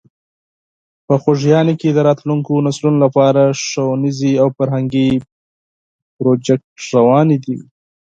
[1.05, 5.07] په خوږیاڼي کې د راتلونکو نسلونو لپاره ښوونیزې او فرهنګي
[6.15, 6.55] پروژې
[6.93, 7.57] روانې دي.